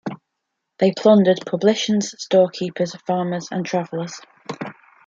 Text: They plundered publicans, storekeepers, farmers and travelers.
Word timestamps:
They 0.79 0.93
plundered 0.97 1.45
publicans, 1.45 2.15
storekeepers, 2.17 2.95
farmers 3.05 3.49
and 3.51 3.63
travelers. 3.63 4.19